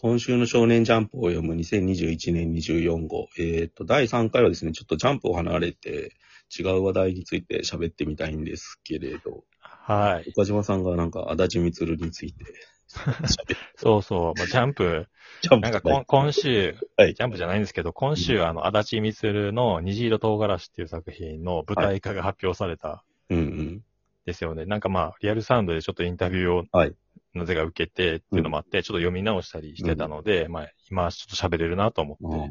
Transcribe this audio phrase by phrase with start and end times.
[0.00, 3.26] 今週の少年ジャンプを読む2021年24号。
[3.36, 6.12] えっ、と、第3回はですね、ちょっとジャンプを離れて
[6.56, 10.30] 違う話題について喋ってみたいんですけれど、はい。
[10.30, 12.44] 岡島さんがなんか足立みつるについて
[13.76, 14.38] そうそう。
[14.38, 15.08] まあ、ジャンプ、
[15.42, 23.84] ジャンプなんか今週、はいジャンプじゃないんですけど、今週、あの、足立みつるの虹色唐辛子っていう作品の舞台化が発表されたうんうん。
[24.26, 24.64] ですよね。
[24.64, 26.94] なんかまあ、リアルサウンドでちょっとインタビューを、はい
[27.34, 32.50] なぜか受けてっていうのもあって、ちょっと読み直したりしてたので、まあ、今ちょっと喋れるなと思って、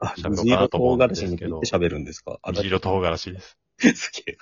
[0.00, 2.38] あ、喋ろう虹色かなと思うん唐辛ですけど喋るんですか？
[2.46, 3.58] 虹色唐辛子です。
[3.94, 4.36] すげえ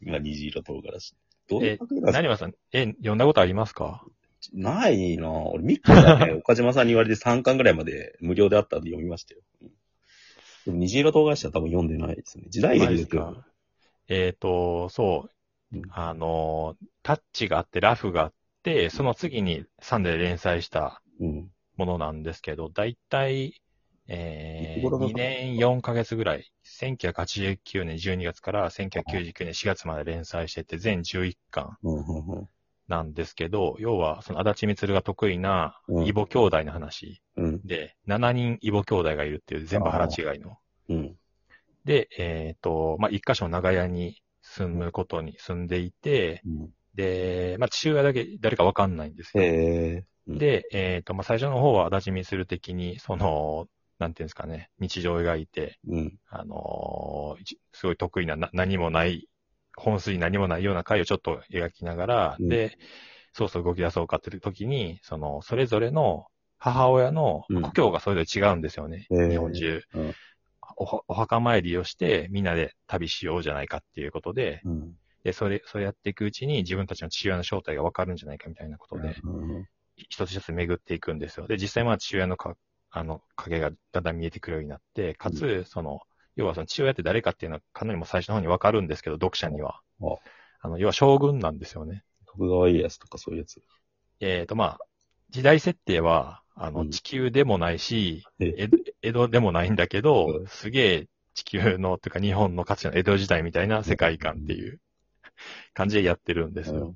[0.00, 1.14] 今、虹色唐辛子。
[1.48, 4.04] どういうえなんですか何はさん、え、読んだことありますか？
[4.52, 5.28] ないな。
[5.28, 5.30] ぁ。
[5.50, 9.40] 俺、ミックだね、 岡島さんに言われて3巻ぐらいまで無料であったんで読みましたよ。
[10.66, 12.44] 虹色唐辛子は多分読んでないですね。
[12.48, 13.44] 時代劇ですよ。
[14.08, 15.20] えっ、と、そう。
[15.22, 15.30] うん、
[15.90, 21.50] あの、タッチがあって、ラフがあって、その次にサンデーで連載したうん。
[21.76, 23.60] ものなんですけど、だいたい、
[24.08, 31.76] えー、いつ頃の2年4ヶ月ぐらい、1989年12月から1999年4月まで連載してて、全11巻。
[32.88, 40.58] なんですけど、要は、その足立みつるが得意なうん異母兄弟の話うん、で、7人異母兄弟がいるっていう全部腹違いの。
[40.88, 41.16] うん。
[41.84, 49.42] で、えっ、と、まあ、一箇所長屋に住むことに住んでいて、うんで、まあ、父親だけ誰かわかんないんですよ。
[49.44, 50.04] へえ。
[50.26, 53.66] うん、で、えっ、と、まあ、最初の方は足立みする的に、その、
[53.98, 56.18] なんていうんですかね、日常を描いて、うん。
[56.28, 59.28] あのー一すごい得意なな何もない、
[59.76, 62.78] 本筋に何もないような回をちょっと描きながら、うんで、
[63.34, 66.24] そうそう動き出そうかっていう時に、その、それぞれの
[66.58, 69.06] 母親のうん故郷がそれぞれ違うんですよね。
[69.10, 70.14] 日本中、うん
[70.76, 71.02] おは。
[71.08, 74.94] お墓参りをして、みんなで旅しようじゃないかっていうことで、うん。
[75.24, 81.46] で、それ、それやっていくうちに自分たちの父親の正体がわかるんじゃないかみたいなことで、うん一つ一つ巡っていくんですよ。
[81.46, 82.54] で、実際まあ父親のか、
[82.90, 86.00] あの、影がだんだん見えてくるようになって、かつ、その、
[86.36, 90.04] 要はその父親って誰かっていうのはかなりもう最初の方にわかるんですけど、読者にはあ。
[90.60, 92.04] あの、要は将軍なんですよね。
[92.26, 93.62] 徳川家康とかそういうやつ。
[94.20, 94.78] えっ、とまあ、
[95.30, 96.90] 時代設定は、あの、うん。
[96.90, 100.46] 地球でもないし、え江戸江戸でもないんだけど、 うん。
[100.46, 104.80] すげえ地球の、というか日本のかつての江戸時代みたいな世界観っていう
[105.74, 106.94] 感じでやってるんですよ。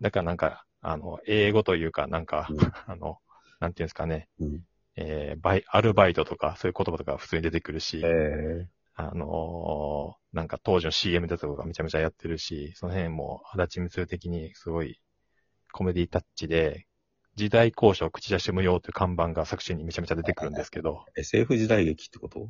[0.00, 2.58] だからなんか、あの、英語というか、なんか、うん。
[2.86, 3.18] あの、
[3.60, 4.60] なんていうんですかね、うん。
[4.96, 8.68] えーバイ、アルバイトとか、そういう言葉とか普通に出てくるし、へえ。
[8.94, 15.00] あのーなんか当時の CM だとかめちゃめちゃやってるし、その辺も、足立みつる的にすごい
[15.72, 16.86] コメディタッチで、
[17.36, 22.48] 時代交渉口出し無用という看板が作中にめちゃめちゃ出てくるんですけど、SF 時代劇ってこと？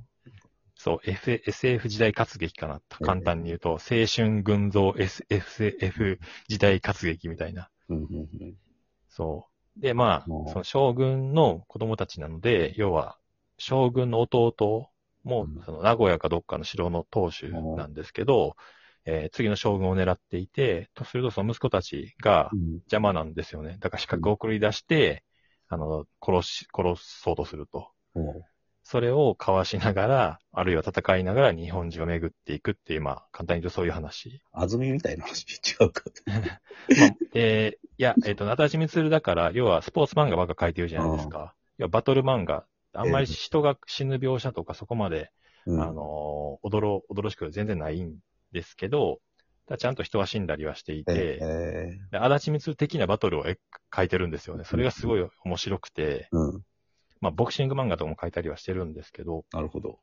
[0.74, 2.80] そう、F、SF 時代活劇かな。
[2.88, 6.18] と簡単に言うと、青春群像 SF
[6.48, 7.68] 時代活劇みたいな。
[9.10, 9.46] そ
[9.76, 9.80] う。
[9.80, 13.18] で、まあ、うんその将軍の子供たちなので、要は、
[13.58, 14.88] 将軍の弟
[15.22, 18.56] もうん、その名古屋かどっかの城の当主なんですけど、
[19.04, 23.76] えー次の将軍を狙っていて、とするとその息子たちがうん邪魔なんですよね。
[23.80, 25.24] だから資格を送り出して、
[25.68, 27.90] あの、殺し、殺そうとすると。
[28.14, 28.24] うん
[28.82, 34.42] それをかわしながら、あるいは戦いながら日本中を巡っていくっていう、まあ、簡単に言うとそういう話。
[34.52, 36.02] 安住みたいな話違うか。
[36.98, 41.54] まあ、えーいや、えっ、と、足立みつるだから、要はスポーツ漫画ばっか書いてるじゃないですか。
[41.76, 42.64] 要はバトル漫画。
[42.94, 45.30] あんまり人が死ぬ描写とかそこまで、
[45.66, 48.16] うんあのー、おどろ、おどろしく全然ないん
[48.52, 49.20] ですけど、
[49.78, 53.58] ちゃんと人は死んだりはしていて、えで足立みつる的なバトルをえ
[53.94, 54.64] 書いてるんですよね。
[54.64, 56.64] それがすごい面白くて、ーうん。
[57.20, 60.00] まあ、ボクシング漫画とかも書いたりはしてるんですけど、なるほど。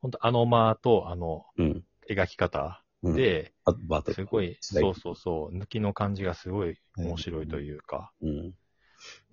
[0.00, 1.84] 本当あの間とあのうん。
[2.08, 8.12] 描き方うん、で、あバトルすごい、そうそうそう、抜きの感じがすごい面白いというか。
[8.22, 8.28] うん。
[8.28, 8.54] うん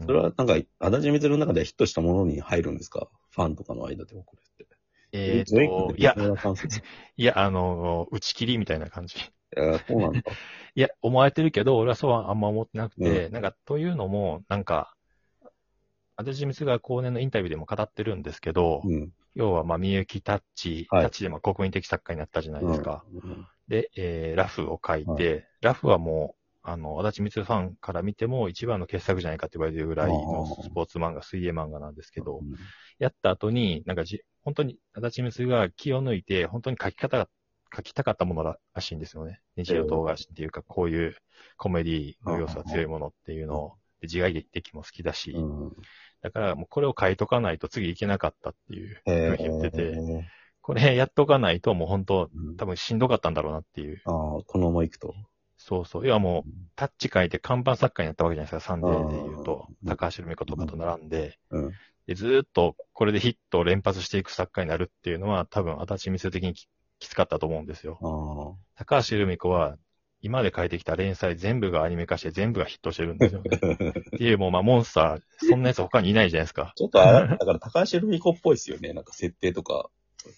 [0.05, 3.09] それはなんか、足立みつるの中ではヒットしたものに入るんですか？
[3.31, 4.72] ファンとかの間でもこれって。
[5.13, 6.15] えっ、全と、国いや、
[7.17, 9.19] いや、あの、打ち切りみたいな感じ。
[9.19, 9.21] い
[9.55, 10.21] や、そうなんだ。
[10.75, 14.95] いや、思われてるけど、俺はそうはあんま思ってなくて、なんか、というのも、なんか、
[16.15, 19.11] 足立みつが後年のインタビューでも語ってるんですけど、うん。
[19.35, 23.03] 要は、まあ、みゆきタッチ、はいタッチでも国民的作家になったじゃないですか。
[23.13, 23.47] うん。
[23.67, 32.55] で、えー、ラフを書いて、はラフはもう、あの、足立みつるファンから見ても一番の傑作じゃないかって言われてるぐらいのスポーツ漫画、水泳漫画なんですけど、うん
[32.99, 37.27] やった後に、なんかじ、本当に、足立みつが気を抜いて、本当に書き方が、
[37.75, 39.41] 書きたかったものらしいんですよね。
[39.57, 41.15] 日常唐辛子っていうか、こういう
[41.57, 45.71] コメディの要素が強いものっていうのを、で自外劇も好きだし、うん。
[46.21, 50.27] だからもうこれを書いとかないと次いけなかったっていうふうに言ってて、え
[50.61, 54.01] これやっとかないともう本当、うん多分しんどかったんだろうなっていう。
[54.05, 54.13] ああ、
[54.45, 55.13] このまま行くと。
[55.65, 56.05] そうそう。
[56.05, 61.39] いやもう、タッチ書いて看板作家になったわけじゃないですか、サンデーで言うと高橋留美子とかと並んで。
[61.51, 61.71] うん。
[62.05, 66.67] で、ずーっとこれでヒットを連発していく作家になるっていうのは、多分、足立みす的にき
[66.99, 67.97] きつかったと思うんですよ。
[68.75, 69.77] 高橋留美子は、
[70.19, 73.49] 今まで書いてきた連載全部がアニメ化して全部がヒットしてるんですよね。
[74.15, 76.73] っていう、もう、まあ、モンスター、そんなやつ他にいないじゃないですか。
[76.75, 78.91] ちょっとあれ、だから高橋留美子っぽいですよね。
[78.93, 79.89] なんか設定とか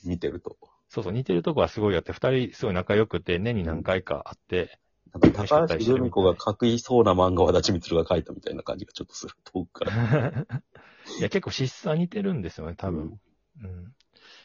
[0.04, 0.56] 見てると。
[0.90, 4.80] そうそう、似てるとこはすごいあって、二人すごい仲良くて、年に何回かあって、
[5.20, 9.34] なんか高橋留美子が書きそうな漫画を足立光が書いたみたいな感じがちょっとする。
[9.46, 9.92] 遠くから。
[11.20, 13.20] いや、結構質は似てるんですよね、多分。
[13.64, 13.96] うん。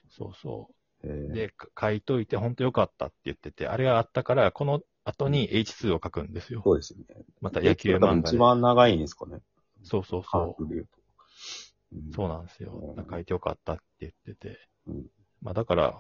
[0.09, 0.75] そうそう。
[1.03, 6.61] えーで、か書いといて、本当良かったって言ってて、あれがあったから、この後に H2 を書くんですよ。
[6.63, 7.25] そうですよね。
[7.41, 8.21] また野球漫画で。
[8.21, 9.41] 一番長いんですかね。
[9.83, 10.65] そうそうそうと。
[10.65, 10.87] うんう。
[12.15, 12.95] そうなんですよ。
[13.11, 14.59] 書いてよかったって言ってて。
[14.87, 15.07] うん
[15.43, 15.99] まあだから、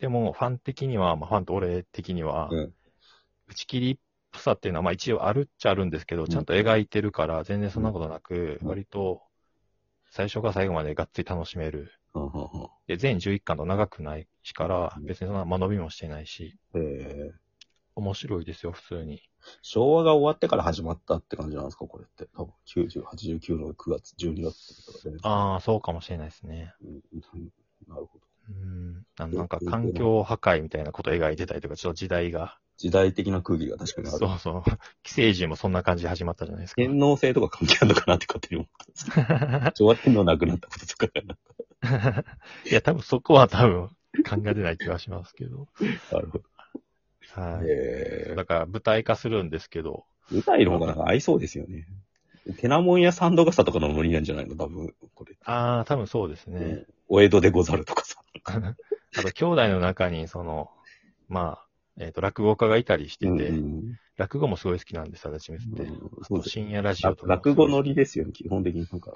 [0.00, 2.74] でもファン的には、まあファンと俺的には、うん
[3.48, 3.98] 打ち切りっ
[4.30, 9.22] ぽさっていうのは、まあ一応あるっちゃあるんですけど、ちゃんと描いてるから、全然そんなことなく、うん割と、
[10.10, 11.92] 最初から最後までがっつり楽しめる。
[12.86, 17.48] で、全11巻と長くないしからう、ん別にそんな間延びもしてないし、えー
[17.98, 19.20] 面白いですよ、普通に。
[19.60, 22.28] 昭和が終わってから始まったって感じなんですかこれって。
[22.36, 25.18] 多分90、89の9月、12月ってことだね。
[25.22, 26.74] ああ、そうかもしれないですね。
[26.80, 27.00] うん
[27.88, 28.24] なるほど。
[28.50, 28.94] うん。
[29.16, 32.58] ななんか環境破壊みたいなこと描いてたりとか、ちょっと時代が。
[32.78, 34.18] 時代的な空気が確かにある。
[34.18, 34.62] そうそう。
[35.02, 36.80] 寄生獣もそんな感じで始まったじゃないですか。
[36.80, 39.72] 天皇制とか関係あるのかなって勝手に思った。
[39.76, 42.24] 昭和天皇亡くなったこととかが
[42.70, 45.66] いや、多分そこは多分考えてない気がしますけど。
[46.12, 46.44] なるほど。
[47.32, 47.66] はい。
[47.66, 51.86] えだから舞台化するんですけど、ー、舞台の方がなんか合いそうですよね。
[52.58, 54.56] テナモンやサンドガサとかのノリなんじゃないの？
[54.56, 55.36] 多分、これ。
[55.44, 56.58] ああ、多分そうですね。
[56.60, 58.22] うんお江戸でござるとかさ。
[58.44, 60.70] あと、兄弟の中に、その、
[61.28, 61.67] まあ、
[61.98, 65.82] えっ、と、落語家がいたりしてて、うん落語もすごい好きなんです、私めって。
[65.84, 69.14] うん深夜ラジオとかも落語ノリですよね、基本的になんか。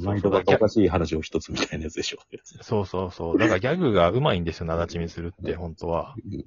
[0.00, 2.18] 毎度がおかしい話を一つみたいなやつでしょ。
[2.62, 3.38] そうそうそう。
[3.38, 6.14] だからギャグが上手いんですよ、なだちみするって、本当は。
[6.24, 6.44] うん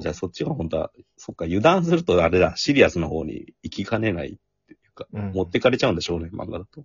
[0.00, 4.36] じゃあそっちが本当は、そっか、油断するとあれだ、シリアスの方に行きかねないっ
[4.66, 6.84] ていうか、うん持ってかれちゃうんでしょうね、漫画だと。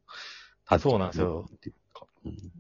[0.79, 1.50] そうなんですよ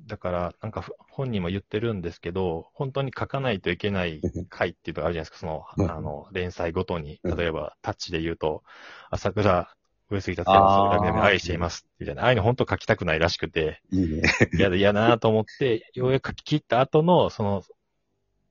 [0.07, 7.19] だから、なんかふ本人も言ってるんですけど、本当に書かないといけない回っていうのがあるじゃないですか、その、うんあの、連載ごとに。
[7.23, 8.63] うん例えば、タッチで言うと、
[9.09, 9.75] 朝倉
[10.09, 11.87] 上杉達也の愛しています。
[11.99, 12.23] みたいな。
[12.23, 13.81] ああいうの本当書きたくないらしくて。
[14.53, 17.63] 嫌だ、嫌だなと思って、ようやく書き切った後の、その、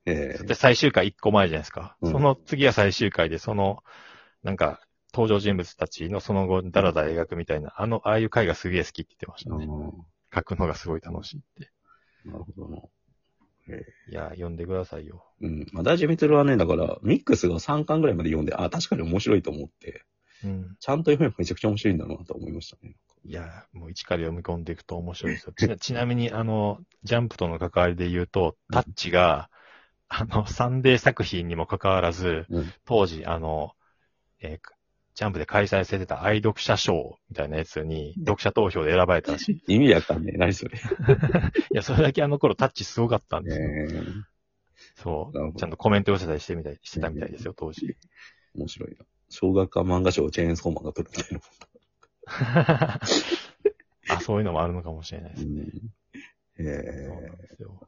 [0.06, 1.96] ええで最終回1個前じゃないですか。
[2.02, 3.82] うんその次は最終回で、その、
[4.43, 4.81] なんか、
[5.14, 9.66] 登場人物たちのその後、だらだら描くみたいな、あの、ああいう回がすげえ好きって言ってましたね。
[10.34, 11.70] 書くのがすごい楽しいって。
[12.25, 12.78] なるほどな。
[13.69, 15.25] えいや、読んでくださいよ。
[15.42, 15.66] えうん。
[15.72, 20.04] まあ、大事ミツルはね、だから、ミックスが3巻ぐらいまで読んで、あ、確かに面白いと思って、
[20.44, 20.76] うん。
[20.78, 22.94] ちゃんと読めばめちゃくちゃ面白いんだろうなと思いましたね。
[23.25, 25.54] いや、もう一から読み込んでいくと面白いですよ。
[25.56, 29.48] ちなちなみに、あの、ジャンプとの関わりで言うと、タッチが、
[30.08, 32.72] あの、サンデー作品にも関わらず、うん。
[32.84, 33.72] 当時、あの、
[34.40, 34.75] えー
[35.14, 39.62] ジャンプで開催されてた愛読者賞みたいなやつに、読者投票で選ばれたらしい。
[39.75, 40.38] 意味わかんねえ。
[40.38, 40.76] 何それ。
[41.72, 43.70] いや、それだけあの頃タッチすごかったんえですよ。
[43.70, 44.34] え
[44.96, 45.58] そう。
[45.58, 47.97] ちゃんとコメント寄せたりしてみたい、してたみたいですよ、当時。
[48.56, 49.04] 面白いな。
[49.30, 51.40] 小学館漫画賞をチェーンソーマンが取るみたいな。
[54.16, 55.52] あ、そういうのもあるのかもしれないですね。
[55.61, 55.71] うん。
[57.04, 57.80] そうなんええですよ。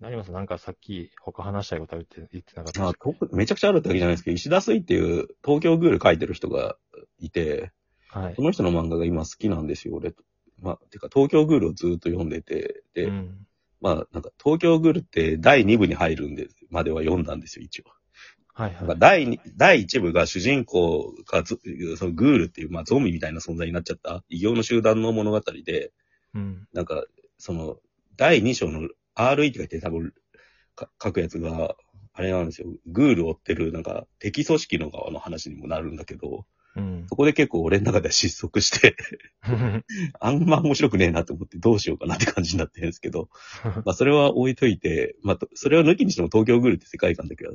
[0.00, 0.10] 私ミツルか。
[0.10, 3.26] 成馬さんなんかさっき他話したいことあるって言ってなかったあですか？
[3.26, 6.76] とめちゃくちゃあるってわけじゃないですけど、石田水っていう東京グール書いてる人が
[7.18, 7.72] いて、
[8.08, 8.42] はいそ。
[8.42, 10.14] の人の漫画が今好きなんですよ、俺。
[10.62, 13.46] まあ、てか東京グールをずっと読んでて、で、うん。
[13.80, 17.84] まあ、なんか東京グールって第2部に入るんで、までは読んだんですよ、一応。
[18.54, 18.98] はいはい。
[18.98, 21.58] 第二第1部が主人公がず
[21.98, 25.92] そのグールっていう、まあ、ゾンビみたいな存在になっちゃった異形の集団の物語で、
[26.34, 26.66] うん。
[26.72, 27.04] なんか、
[27.36, 27.76] その、
[28.16, 30.12] 第2章の RE って書いて多分、
[30.74, 31.76] か書くやつが、
[32.12, 32.68] あれなんですよ。
[32.86, 36.46] グールを追ってる、なんか、敵組織の側の話にもなるんだけど、
[36.76, 37.06] うん。
[37.08, 38.96] そこで結構俺の中では失速して、
[40.20, 43.30] あんま面白くねえなと思ってどうしようかなって感じになってるんですけど、
[43.84, 47.52] まあそれは置いといて、まあとそれを抜きにしても東京グールって世界観だけは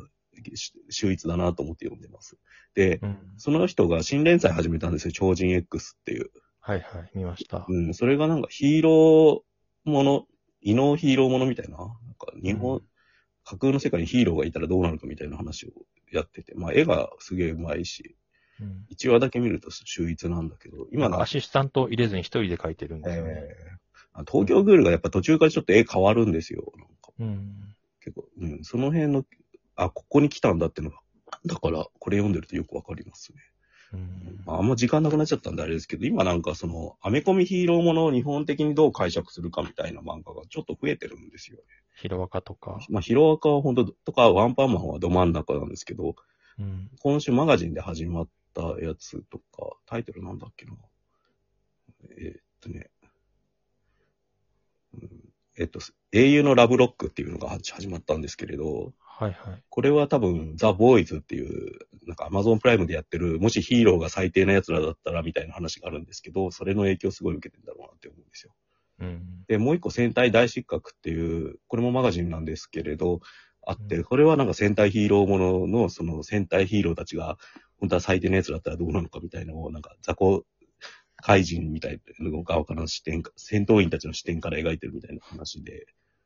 [0.55, 2.37] し秀逸だなと思って読んでます。
[2.73, 3.17] で、うん。
[3.37, 5.11] その人が新連載始めたんですよ。
[5.11, 6.31] 超人 X っていう。
[6.59, 7.65] はいはい、見ました。
[7.67, 10.27] うん、それがなんかヒーローもの、
[10.61, 12.81] 異能ヒーローものみたいな、なんか日本、うん
[13.43, 15.71] 架空の世界にヒーローがいたらどうなるかみたいな話を
[16.11, 18.15] やってて、まあ絵がすげえ上手いし、
[18.61, 18.85] うん。
[18.91, 23.31] 1話だけ見ると秀逸なんだけど、今のアシスタント入れずに一人で書いてるんですよね。
[23.33, 23.81] えー
[24.29, 26.73] 東京グールがやっぱ途中からちょっと絵変わるんですよ。
[26.77, 27.75] なんかうん。
[28.01, 29.23] 結構、うん、その辺の、
[29.77, 30.97] あ、ここに来たんだってのが
[31.45, 33.39] だから、これ読んでるとよくわかりますね。
[33.93, 41.63] うんまあ、あんま時間なくなっちゃったんであれですけど、今なんかその、アメコミヒーローものを日本的にどう解釈するかみたいな漫画がちょっと増えてるんですよね。
[41.95, 42.79] ヒロアカとか。
[42.89, 46.15] まあ、ヒロアカは本当とか、ワンパンマンはど真ん中なんですけど、
[46.59, 46.89] うん。
[46.99, 50.73] 今週マガジンで始まったやつとか、タイトルなんだっけな。
[52.17, 52.89] えーっとね、
[54.95, 55.79] うんえっと、
[56.11, 59.63] 英雄のラブロックっていうのが始まったんですけれど、はいはい。
[59.69, 68.53] これは多分、ザ・ボーイズっていう、なんかアマゾンプライムでやってる、もしヒーローが最低な奴らだったらみたいな話があるんですけど、それの影響すごい受けてんだろうなって思うんですよ。
[68.99, 69.43] うん。
[69.47, 73.19] で、もう一個戦隊大失格っていう、これもマガジンなんですけれど、
[73.63, 77.37] あって、うんこれはなんか戦隊ヒーローものの、その戦隊ヒーローたちが、
[77.77, 80.43] 本当は最低な奴だったらどうなのかみたいなのを、なんか雑魚
[81.17, 85.85] 怪人みたいなの側からの視点か、戦闘員たちの視点から描いてるみたいな話で、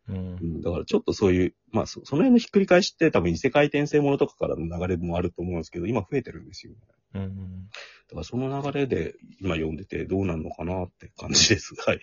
[0.10, 0.14] う。
[0.14, 6.80] うんん、だからちょっとそういう、まあそその辺のひっくり返しって多分異世界転生ものとかからの流れもあると思うんですけど、今増えてるんですよね。
[7.16, 7.70] うん。
[8.08, 11.74] だからその流れで今読んでてどうなるのかなって感じです。
[11.76, 12.00] はい。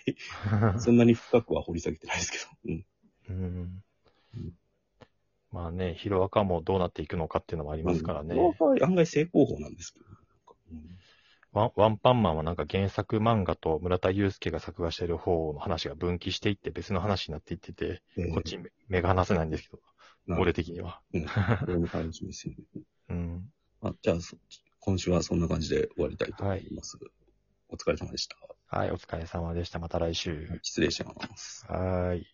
[0.81, 2.45] そんなに深くは掘り下げてないですけど。
[2.67, 2.87] うん。
[3.31, 4.53] うんうん
[5.53, 8.35] まあね、ヒロアカもどうなっていくのかっていうのもありますからね。
[8.81, 10.07] 案外正攻法なんですけど。
[10.73, 10.99] うん
[11.53, 19.83] ワンワンパンマンはなんか原作漫画と村田祐介が作画してる方の話が分岐していって別の話になっていってて、えーこっち目目が離せないんですけど、
[20.27, 21.01] な俺的には。
[21.13, 21.27] うん。
[21.27, 21.31] こ
[21.67, 22.57] れも楽しみですね。
[23.11, 23.53] うん。
[23.83, 24.37] あじゃあ、そ
[24.81, 26.99] 今週はそんな感じで終わりたいと思います。
[27.69, 28.37] お疲れ様でした。
[28.67, 29.79] はい、お疲れ様でした。
[29.79, 30.49] また来週。
[30.63, 31.67] 失礼します。
[31.69, 32.27] はーい。